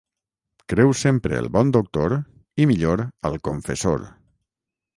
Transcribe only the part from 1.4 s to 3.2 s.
el bon doctor i millor